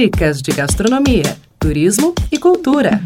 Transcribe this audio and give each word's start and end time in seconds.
Dicas 0.00 0.40
de 0.40 0.50
gastronomia, 0.52 1.36
turismo 1.58 2.14
e 2.32 2.38
cultura. 2.38 3.02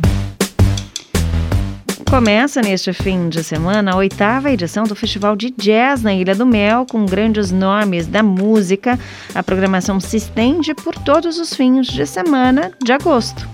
Começa 2.09 2.63
neste 2.63 2.93
fim 2.93 3.29
de 3.29 3.43
semana 3.43 3.91
a 3.91 3.97
oitava 3.97 4.53
edição 4.53 4.85
do 4.85 4.95
Festival 4.95 5.35
de 5.35 5.51
Jazz 5.51 6.05
na 6.05 6.15
Ilha 6.15 6.37
do 6.37 6.47
Mel, 6.47 6.87
com 6.89 7.05
grandes 7.05 7.51
nomes 7.51 8.07
da 8.07 8.23
música. 8.23 8.97
A 9.35 9.43
programação 9.43 9.99
se 9.99 10.19
estende 10.19 10.73
por 10.73 10.95
todos 10.95 11.37
os 11.41 11.53
fins 11.53 11.89
de 11.89 12.07
semana 12.07 12.71
de 12.81 12.93
agosto. 12.93 13.45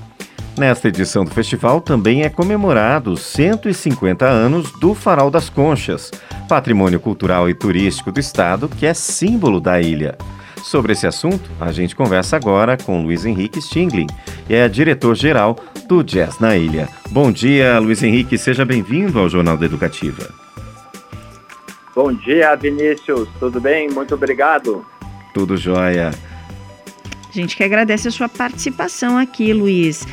Nesta 0.58 0.88
edição 0.88 1.24
do 1.24 1.30
festival 1.30 1.80
também 1.80 2.24
é 2.24 2.28
comemorado 2.28 3.10
os 3.10 3.22
150 3.22 4.26
anos 4.26 4.70
do 4.78 4.94
Farol 4.94 5.30
das 5.30 5.48
Conchas, 5.48 6.10
patrimônio 6.46 7.00
cultural 7.00 7.48
e 7.48 7.54
turístico 7.54 8.12
do 8.12 8.20
estado 8.20 8.68
que 8.68 8.84
é 8.84 8.92
símbolo 8.92 9.62
da 9.62 9.80
ilha. 9.80 10.18
Sobre 10.62 10.92
esse 10.92 11.06
assunto, 11.06 11.50
a 11.60 11.72
gente 11.72 11.96
conversa 11.96 12.36
agora 12.36 12.76
com 12.76 13.02
Luiz 13.02 13.24
Henrique 13.24 13.60
Stingling, 13.60 14.06
que 14.46 14.54
é 14.54 14.68
diretor-geral 14.68 15.56
do 15.88 16.02
Jazz 16.02 16.38
na 16.38 16.56
Ilha. 16.56 16.88
Bom 17.10 17.32
dia, 17.32 17.78
Luiz 17.78 18.02
Henrique, 18.02 18.36
seja 18.38 18.64
bem-vindo 18.64 19.18
ao 19.18 19.28
Jornal 19.28 19.56
da 19.56 19.66
Educativa. 19.66 20.28
Bom 21.94 22.12
dia, 22.12 22.54
Vinícius, 22.54 23.28
tudo 23.38 23.60
bem? 23.60 23.88
Muito 23.88 24.14
obrigado. 24.14 24.86
Tudo 25.34 25.56
jóia. 25.56 26.10
A 27.28 27.32
gente 27.32 27.56
que 27.56 27.64
agradece 27.64 28.08
a 28.08 28.10
sua 28.10 28.28
participação 28.28 29.16
aqui, 29.16 29.52
Luiz. 29.52 30.06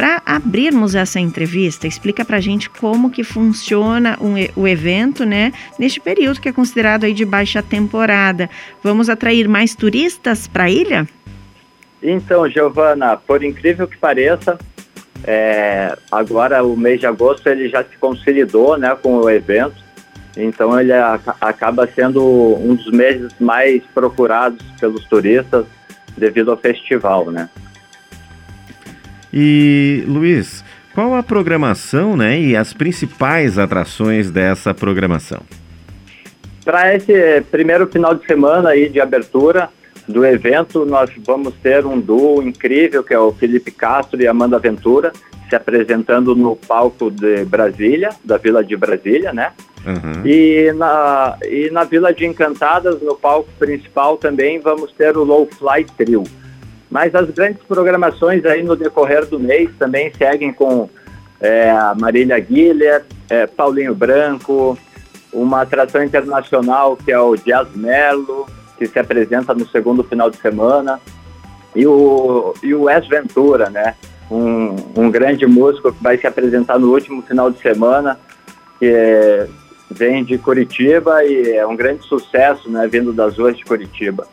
Para 0.00 0.22
abrirmos 0.24 0.94
essa 0.94 1.20
entrevista, 1.20 1.86
explica 1.86 2.24
para 2.24 2.38
a 2.38 2.40
gente 2.40 2.70
como 2.70 3.10
que 3.10 3.22
funciona 3.22 4.16
um, 4.18 4.32
o 4.56 4.66
evento, 4.66 5.26
né? 5.26 5.52
Neste 5.78 6.00
período 6.00 6.40
que 6.40 6.48
é 6.48 6.52
considerado 6.54 7.04
aí 7.04 7.12
de 7.12 7.26
baixa 7.26 7.62
temporada. 7.62 8.48
Vamos 8.82 9.10
atrair 9.10 9.46
mais 9.46 9.74
turistas 9.74 10.48
para 10.48 10.64
a 10.64 10.70
ilha? 10.70 11.06
Então, 12.02 12.48
Giovana, 12.48 13.14
por 13.18 13.44
incrível 13.44 13.86
que 13.86 13.98
pareça, 13.98 14.58
é, 15.22 15.94
agora 16.10 16.64
o 16.64 16.74
mês 16.78 16.98
de 17.00 17.06
agosto 17.06 17.46
ele 17.46 17.68
já 17.68 17.84
se 17.84 17.98
consolidou, 17.98 18.78
né, 18.78 18.96
com 19.02 19.16
o 19.16 19.28
evento. 19.28 19.84
Então 20.34 20.80
ele 20.80 20.94
a, 20.94 21.20
acaba 21.42 21.86
sendo 21.86 22.24
um 22.56 22.74
dos 22.74 22.90
meses 22.90 23.34
mais 23.38 23.82
procurados 23.92 24.64
pelos 24.80 25.04
turistas 25.04 25.66
devido 26.16 26.52
ao 26.52 26.56
festival, 26.56 27.30
né? 27.30 27.50
E 29.32 30.04
Luiz, 30.06 30.64
qual 30.94 31.14
a 31.14 31.22
programação, 31.22 32.16
né, 32.16 32.38
e 32.40 32.56
as 32.56 32.72
principais 32.72 33.58
atrações 33.58 34.30
dessa 34.30 34.74
programação? 34.74 35.40
Para 36.64 36.94
esse 36.94 37.42
primeiro 37.50 37.86
final 37.86 38.14
de 38.14 38.26
semana 38.26 38.70
aí 38.70 38.88
de 38.88 39.00
abertura 39.00 39.68
do 40.06 40.24
evento, 40.24 40.84
nós 40.84 41.10
vamos 41.24 41.54
ter 41.62 41.86
um 41.86 42.00
duo 42.00 42.42
incrível 42.42 43.02
que 43.02 43.14
é 43.14 43.18
o 43.18 43.32
Felipe 43.32 43.70
Castro 43.70 44.20
e 44.20 44.26
Amanda 44.26 44.58
Ventura 44.58 45.12
se 45.48 45.56
apresentando 45.56 46.36
no 46.36 46.54
palco 46.54 47.10
de 47.10 47.44
Brasília, 47.44 48.10
da 48.24 48.36
Vila 48.36 48.62
de 48.62 48.76
Brasília, 48.76 49.32
né? 49.32 49.50
Uhum. 49.84 50.24
E, 50.24 50.72
na, 50.72 51.36
e 51.42 51.70
na 51.70 51.82
Vila 51.82 52.14
de 52.14 52.24
Encantadas, 52.24 53.02
no 53.02 53.16
palco 53.16 53.48
principal 53.58 54.16
também, 54.16 54.60
vamos 54.60 54.92
ter 54.92 55.16
o 55.16 55.24
Low 55.24 55.48
Fly 55.58 55.84
Trio. 55.96 56.22
Mas 56.90 57.14
as 57.14 57.30
grandes 57.30 57.62
programações 57.62 58.44
aí 58.44 58.62
no 58.62 58.74
decorrer 58.74 59.24
do 59.26 59.38
mês 59.38 59.70
também 59.78 60.12
seguem 60.12 60.52
com 60.52 60.90
é, 61.40 61.72
Marília 61.98 62.38
Guilher, 62.38 63.04
é, 63.28 63.46
Paulinho 63.46 63.94
Branco, 63.94 64.76
uma 65.32 65.62
atração 65.62 66.02
internacional 66.02 66.96
que 66.96 67.12
é 67.12 67.20
o 67.20 67.36
Jazz 67.36 67.68
Melo, 67.74 68.46
que 68.76 68.86
se 68.86 68.98
apresenta 68.98 69.54
no 69.54 69.68
segundo 69.68 70.02
final 70.02 70.30
de 70.30 70.38
semana, 70.38 71.00
e 71.76 71.86
o, 71.86 72.54
e 72.62 72.74
o 72.74 72.82
Wes 72.84 73.06
Ventura, 73.06 73.70
né? 73.70 73.94
Um, 74.30 74.74
um 74.96 75.10
grande 75.10 75.46
músico 75.46 75.92
que 75.92 76.02
vai 76.02 76.16
se 76.16 76.26
apresentar 76.26 76.78
no 76.78 76.92
último 76.92 77.22
final 77.22 77.50
de 77.50 77.60
semana, 77.60 78.18
que 78.78 78.86
é, 78.86 79.48
vem 79.90 80.24
de 80.24 80.38
Curitiba 80.38 81.24
e 81.24 81.52
é 81.52 81.66
um 81.66 81.76
grande 81.76 82.04
sucesso, 82.04 82.70
né? 82.70 82.88
Vindo 82.88 83.12
das 83.12 83.36
ruas 83.38 83.56
de 83.56 83.64
Curitiba. 83.64 84.26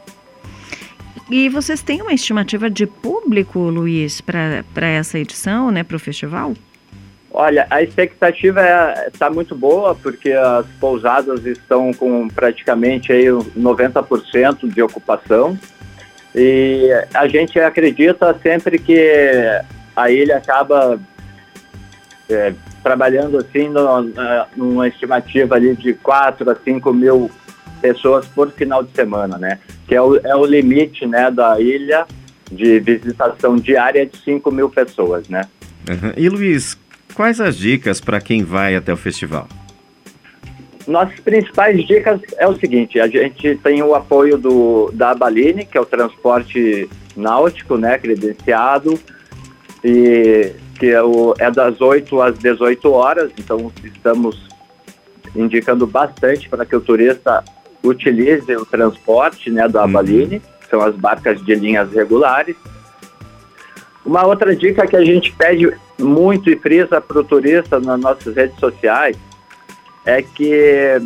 E 1.30 1.50
vocês 1.50 1.82
têm 1.82 2.02
uma 2.02 2.14
estimativa 2.14 2.70
de 2.70 2.86
público, 2.86 3.60
Luiz, 3.60 4.22
para 4.22 4.88
essa 4.88 5.20
edição, 5.20 5.72
né, 5.72 5.84
para 5.84 5.96
o 5.96 6.00
festival? 6.00 6.54
Olha, 7.32 7.68
a 7.70 7.84
expectativa 7.84 8.62
está 9.06 9.28
é, 9.28 9.30
muito 9.30 9.54
boa, 9.54 9.94
porque 9.94 10.32
as 10.32 10.66
pousadas 10.80 11.46
estão 11.46 11.94
com 11.94 12.28
praticamente 12.28 13.12
aí 13.12 13.26
90% 13.26 14.68
de 14.74 14.82
ocupação. 14.82 15.58
E 16.34 16.90
a 17.14 17.28
gente 17.28 17.60
acredita 17.60 18.36
sempre 18.42 18.80
que 18.80 19.00
a 19.96 20.10
ilha 20.10 20.38
acaba 20.38 21.00
é, 22.30 22.54
trabalhando 22.82 23.38
assim 23.38 23.70
no, 23.70 24.12
numa 24.56 24.88
estimativa 24.88 25.56
ali 25.56 25.76
de 25.76 25.94
4 25.94 26.50
a 26.50 26.56
5 26.56 26.94
mil 26.94 27.30
pessoas 27.78 28.26
por 28.28 28.52
final 28.52 28.84
de 28.84 28.92
semana, 28.92 29.38
né? 29.38 29.60
Que 29.88 29.96
é 29.96 30.02
o, 30.02 30.18
é 30.18 30.36
o 30.36 30.46
limite 30.46 31.06
né, 31.06 31.32
da 31.32 31.60
ilha 31.60 32.06
de 32.52 32.80
visitação 32.80 33.56
diária 33.56 34.06
de 34.06 34.18
5 34.18 34.52
mil 34.52 34.70
pessoas, 34.70 35.28
né? 35.28 35.42
Uhum. 35.90 36.14
E 36.16 36.30
Luiz, 36.30 36.78
quais 37.14 37.40
as 37.40 37.58
dicas 37.58 38.00
para 38.02 38.20
quem 38.20 38.44
vai 38.44 38.76
até 38.76 38.92
o 38.94 38.98
festival? 38.98 39.48
Nossas 40.88 41.20
principais 41.20 41.86
dicas 41.86 42.22
é 42.38 42.48
o 42.48 42.58
seguinte, 42.58 42.98
a 43.00 43.08
gente 43.08 43.56
tem 43.58 43.84
o 43.84 43.94
apoio 43.94 44.38
do, 44.38 44.90
da 44.94 45.12
Abaline, 45.12 45.66
que 45.66 45.78
é 45.78 45.82
o 45.82 45.86
transporte 45.86 46.90
náutico, 47.16 47.78
né, 47.78 47.98
credenciado, 47.98 48.98
e 49.84 50.54
que 50.80 50.88
é, 50.88 51.04
o, 51.04 51.34
é 51.40 51.52
das 51.52 51.82
8 51.82 52.22
às 52.22 52.40
18 52.40 52.90
horas, 52.90 53.32
então 53.38 53.72
estamos 53.84 54.48
indicando 55.36 55.86
bastante 55.86 56.48
para 56.48 56.66
que 56.66 56.76
o 56.76 56.82
turista 56.82 57.44
utilize 57.88 58.56
o 58.56 58.66
transporte 58.66 59.50
né, 59.50 59.68
do 59.68 59.80
Avaline, 59.80 60.36
uhum. 60.36 60.42
são 60.70 60.82
as 60.82 60.96
barcas 60.96 61.44
de 61.44 61.56
linhas 61.56 61.92
regulares. 61.92 62.56
Uma 64.06 64.26
outra 64.26 64.56
dica 64.56 64.88
que 64.88 64.96
a 64.96 65.04
gente 65.04 65.34
pede 65.34 65.72
muito 66.00 66.50
e 66.50 66.58
frisa 66.58 67.02
para 67.02 67.20
o 67.20 67.24
turista 67.24 67.80
nas 67.80 68.00
nossas 68.00 68.36
redes 68.36 68.58
sociais 68.60 69.18
é 70.06 70.22
que 70.22 71.02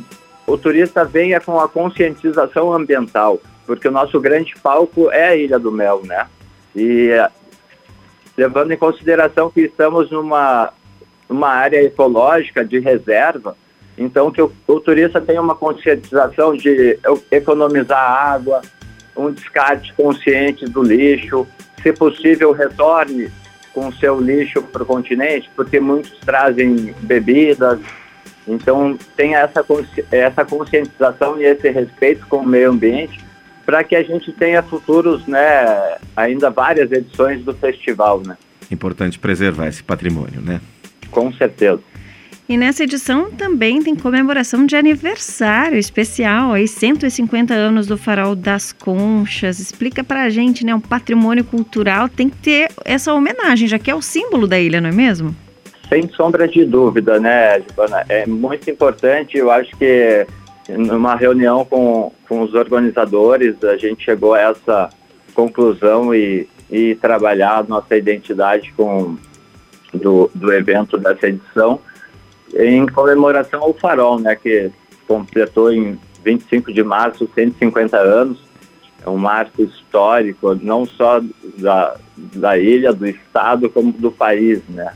o 0.46 0.58
turista 0.58 1.04
venha 1.04 1.40
com 1.40 1.60
a 1.60 1.68
conscientização 1.68 2.72
ambiental, 2.72 3.42
porque 3.66 3.88
o 3.88 3.92
nosso 3.92 4.20
grande 4.20 4.54
palco 4.62 5.10
é 5.10 5.30
a 5.30 5.36
Ilha 5.36 5.58
do 5.58 5.72
Mel, 5.72 6.02
né? 6.04 6.28
E 6.76 7.10
levando 8.38 8.72
em 8.72 8.78
consideração 8.78 9.50
que 9.50 9.62
estamos 9.62 10.12
numa, 10.12 10.72
numa 11.28 11.50
área 11.50 11.82
ecológica 11.82 12.64
de 12.64 12.80
reserva, 12.80 13.56
então, 14.02 14.32
que 14.32 14.42
o, 14.42 14.52
o 14.68 14.80
turista 14.80 15.22
tenha 15.22 15.42
uma 15.42 15.56
conscientização 15.56 16.56
de 16.56 16.98
economizar 17.30 18.00
água, 18.00 18.62
um 19.16 19.32
descarte 19.32 19.94
consciente 19.94 20.66
do 20.66 20.82
lixo, 20.82 21.48
se 21.82 21.94
possível, 21.94 22.52
retorne 22.52 23.32
com 23.74 23.88
o 23.88 23.94
seu 23.94 24.20
lixo 24.20 24.62
para 24.62 24.84
o 24.84 24.86
continente, 24.86 25.50
porque 25.56 25.80
muitos 25.80 26.18
trazem 26.20 26.94
bebidas. 27.02 27.80
Então, 28.48 28.98
tenha 29.16 29.40
essa, 29.40 29.64
consci 29.64 30.04
essa 30.12 30.44
conscientização 30.44 31.40
e 31.40 31.46
esse 31.46 31.70
respeito 31.70 32.26
com 32.28 32.38
o 32.38 32.46
meio 32.46 32.72
ambiente 32.72 33.20
para 33.66 33.84
que 33.84 33.96
a 33.96 34.04
gente 34.04 34.32
tenha 34.34 34.64
futuros, 34.64 35.26
né, 35.28 35.98
ainda 36.16 36.50
várias 36.50 36.92
edições 36.92 37.44
do 37.44 37.54
festival, 37.54 38.22
né? 38.26 38.36
Importante 38.72 39.20
preservar 39.20 39.68
esse 39.68 39.84
patrimônio, 39.84 40.42
né? 40.42 40.60
Com 41.12 41.32
certeza. 41.34 41.80
E 42.52 42.58
nessa 42.58 42.84
edição 42.84 43.32
também 43.32 43.82
tem 43.82 43.96
comemoração 43.96 44.66
de 44.66 44.76
aniversário 44.76 45.78
especial, 45.78 46.52
aí 46.52 46.68
150 46.68 47.54
anos 47.54 47.88
do 47.88 47.98
Farol 47.98 48.36
das 48.36 48.74
Conchas. 48.74 49.58
Explica 49.58 50.04
pra 50.04 50.30
gente, 50.30 50.66
né, 50.66 50.76
um 50.76 50.82
patrimônio 50.82 51.46
cultural 51.46 52.10
tem 52.10 52.28
que 52.28 52.36
ter 52.36 52.70
essa 52.84 53.14
homenagem, 53.14 53.70
já 53.70 53.80
que 53.80 53.90
é 53.90 53.96
o 53.96 54.02
símbolo 54.02 54.48
da 54.48 54.60
ilha, 54.60 54.82
não 54.82 54.90
é 54.90 54.92
mesmo? 54.92 55.34
Sem 55.88 56.10
sombra 56.10 56.46
de 56.46 56.66
dúvida, 56.66 57.22
né, 57.22 57.62
Giovana? 57.62 58.04
É 58.10 58.28
muito 58.28 58.70
importante, 58.70 59.38
eu 59.38 59.50
acho 59.50 59.74
que 59.78 60.28
numa 60.68 61.16
reunião 61.16 61.64
com, 61.64 62.12
com 62.28 62.42
os 62.42 62.54
organizadores, 62.54 63.64
a 63.64 63.78
gente 63.78 64.04
chegou 64.04 64.34
a 64.34 64.42
essa 64.42 64.90
conclusão 65.34 66.14
e, 66.14 66.50
e 66.70 66.96
trabalhar 66.96 67.66
nossa 67.66 67.96
identidade 67.96 68.74
com, 68.76 69.16
do, 69.94 70.30
do 70.36 70.52
evento 70.52 70.98
dessa 70.98 71.30
edição 71.30 71.80
em 72.56 72.86
comemoração 72.86 73.62
ao 73.62 73.74
Farol, 73.74 74.20
né, 74.20 74.36
que 74.36 74.72
completou 75.08 75.72
em 75.72 75.98
25 76.24 76.74
de 76.74 76.84
março 76.84 77.30
150 77.34 77.98
anos. 77.98 78.40
É 79.06 79.10
um 79.10 79.18
marco 79.18 79.64
histórico, 79.64 80.54
não 80.62 80.86
só 80.86 81.22
da, 81.58 81.98
da 82.16 82.58
ilha, 82.58 82.94
do 82.94 83.08
estado, 83.08 83.70
como 83.70 83.92
do 83.92 84.12
país, 84.12 84.62
né? 84.70 84.94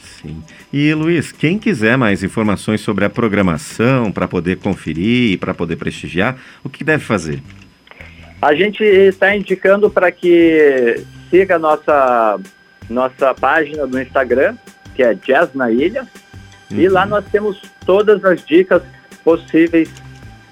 Sim. 0.00 0.42
E 0.72 0.92
Luiz, 0.94 1.32
quem 1.32 1.58
quiser 1.58 1.96
mais 1.96 2.22
informações 2.22 2.80
sobre 2.80 3.04
a 3.04 3.10
programação, 3.10 4.12
para 4.12 4.28
poder 4.28 4.58
conferir 4.58 5.38
para 5.38 5.54
poder 5.54 5.76
prestigiar, 5.76 6.36
o 6.62 6.68
que 6.68 6.84
deve 6.84 7.04
fazer? 7.04 7.42
A 8.40 8.54
gente 8.54 8.82
está 8.84 9.34
indicando 9.34 9.90
para 9.90 10.12
que 10.12 11.02
siga 11.30 11.58
nossa 11.58 12.38
nossa 12.88 13.34
página 13.34 13.86
do 13.86 14.00
Instagram, 14.00 14.56
que 14.94 15.02
é 15.02 15.14
Jazz 15.14 15.52
na 15.54 15.70
Ilha, 15.70 16.06
uhum. 16.70 16.78
e 16.78 16.88
lá 16.88 17.06
nós 17.06 17.24
temos 17.30 17.60
todas 17.84 18.24
as 18.24 18.44
dicas 18.44 18.82
possíveis 19.24 19.90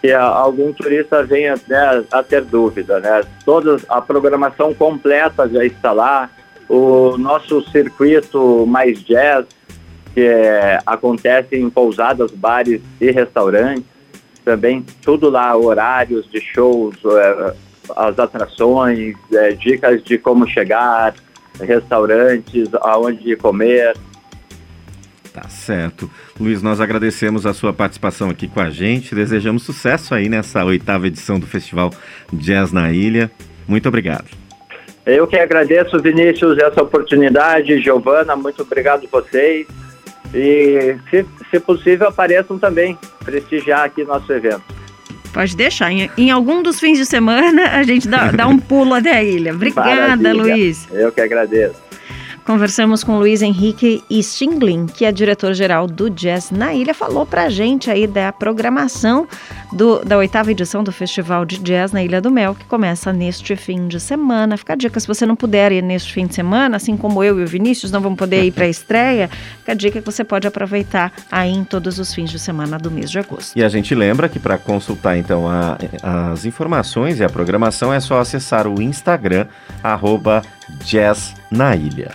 que 0.00 0.12
algum 0.12 0.72
turista 0.72 1.24
venha 1.24 1.54
né, 1.66 2.04
a 2.12 2.22
ter 2.22 2.44
dúvida, 2.44 3.00
né? 3.00 3.22
Toda 3.44 3.76
a 3.88 4.00
programação 4.00 4.74
completa 4.74 5.48
já 5.48 5.64
está 5.64 5.92
lá, 5.92 6.30
o 6.68 7.16
nosso 7.16 7.62
circuito 7.70 8.66
mais 8.66 9.02
jazz, 9.02 9.46
que 10.14 10.20
é, 10.20 10.78
acontece 10.86 11.56
em 11.56 11.68
pousadas, 11.70 12.30
bares 12.30 12.80
e 13.00 13.10
restaurantes, 13.10 13.84
também 14.44 14.84
tudo 15.02 15.28
lá, 15.28 15.56
horários 15.56 16.30
de 16.30 16.40
shows, 16.40 16.96
é, 17.04 17.54
as 17.96 18.18
atrações, 18.18 19.14
é, 19.32 19.52
dicas 19.52 20.02
de 20.02 20.18
como 20.18 20.48
chegar, 20.48 21.14
restaurantes, 21.60 22.68
aonde 22.80 23.36
comer. 23.36 23.94
Tá 25.36 25.50
certo. 25.50 26.10
Luiz, 26.40 26.62
nós 26.62 26.80
agradecemos 26.80 27.44
a 27.44 27.52
sua 27.52 27.70
participação 27.70 28.30
aqui 28.30 28.48
com 28.48 28.58
a 28.58 28.70
gente. 28.70 29.14
Desejamos 29.14 29.64
sucesso 29.64 30.14
aí 30.14 30.30
nessa 30.30 30.64
oitava 30.64 31.06
edição 31.06 31.38
do 31.38 31.46
Festival 31.46 31.90
Jazz 32.32 32.72
na 32.72 32.90
Ilha. 32.90 33.30
Muito 33.68 33.86
obrigado. 33.86 34.24
Eu 35.04 35.26
que 35.26 35.36
agradeço, 35.36 36.00
Vinícius, 36.00 36.56
essa 36.56 36.82
oportunidade. 36.82 37.82
Giovana, 37.82 38.34
muito 38.34 38.62
obrigado 38.62 39.06
a 39.06 39.20
vocês. 39.20 39.66
E, 40.34 40.96
se, 41.10 41.26
se 41.50 41.60
possível, 41.60 42.08
apareçam 42.08 42.58
também 42.58 42.98
prestigiar 43.22 43.84
aqui 43.84 44.04
nosso 44.04 44.32
evento. 44.32 44.64
Pode 45.34 45.54
deixar. 45.54 45.92
Em, 45.92 46.10
em, 46.16 46.30
algum 46.30 46.62
dos 46.62 46.80
fins 46.80 46.96
de 46.96 47.04
semana, 47.04 47.72
a 47.72 47.82
gente 47.82 48.08
dá, 48.08 48.30
dá 48.30 48.46
um 48.46 48.58
pulo 48.58 48.94
até 48.94 49.18
a 49.18 49.22
ilha. 49.22 49.52
Obrigada, 49.54 50.16
Maravilha. 50.16 50.32
Luiz. 50.32 50.88
Eu 50.90 51.12
que 51.12 51.20
agradeço. 51.20 51.76
Conversamos 52.46 53.02
com 53.02 53.18
Luiz 53.18 53.42
Henrique 53.42 54.04
Stinglin, 54.22 54.86
que 54.86 55.04
é 55.04 55.10
diretor-geral 55.10 55.88
do 55.88 56.08
Jazz 56.08 56.52
na 56.52 56.72
ilha, 56.72 56.94
falou 56.94 57.26
pra 57.26 57.48
gente 57.48 57.90
aí 57.90 58.06
da 58.06 58.32
programação 58.32 59.26
do, 59.72 60.04
da 60.04 60.16
oitava 60.16 60.52
edição 60.52 60.84
do 60.84 60.92
Festival 60.92 61.44
de 61.44 61.58
Jazz 61.58 61.90
na 61.90 62.04
Ilha 62.04 62.20
do 62.20 62.30
Mel, 62.30 62.54
que 62.54 62.64
começa 62.64 63.12
neste 63.12 63.56
fim 63.56 63.88
de 63.88 63.98
semana. 63.98 64.56
Fica 64.56 64.74
a 64.74 64.76
dica, 64.76 65.00
se 65.00 65.08
você 65.08 65.26
não 65.26 65.34
puder 65.34 65.72
ir 65.72 65.82
neste 65.82 66.12
fim 66.12 66.24
de 66.24 66.36
semana, 66.36 66.76
assim 66.76 66.96
como 66.96 67.24
eu 67.24 67.40
e 67.40 67.42
o 67.42 67.46
Vinícius 67.48 67.90
não 67.90 68.00
vamos 68.00 68.16
poder 68.16 68.44
ir 68.44 68.52
para 68.52 68.64
a 68.64 68.68
estreia, 68.68 69.28
fica 69.58 69.72
a 69.72 69.74
dica 69.74 70.00
que 70.00 70.06
você 70.06 70.22
pode 70.22 70.46
aproveitar 70.46 71.12
aí 71.30 71.52
em 71.52 71.64
todos 71.64 71.98
os 71.98 72.14
fins 72.14 72.30
de 72.30 72.38
semana 72.38 72.78
do 72.78 72.92
mês 72.92 73.10
de 73.10 73.18
agosto. 73.18 73.58
E 73.58 73.64
a 73.64 73.68
gente 73.68 73.92
lembra 73.92 74.28
que 74.28 74.38
para 74.38 74.56
consultar 74.56 75.18
então 75.18 75.48
a, 75.48 75.76
as 76.30 76.44
informações 76.44 77.18
e 77.18 77.24
a 77.24 77.28
programação 77.28 77.92
é 77.92 77.98
só 77.98 78.20
acessar 78.20 78.68
o 78.68 78.80
Instagram, 78.80 79.48
arroba 79.82 80.42
Jazz 80.84 81.34
na 81.50 81.74
Ilha. 81.74 82.14